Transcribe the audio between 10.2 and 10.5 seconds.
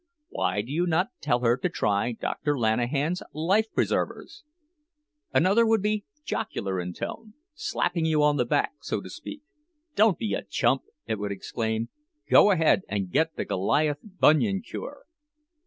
a